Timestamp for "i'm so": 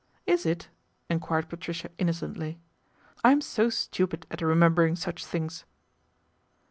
3.23-3.69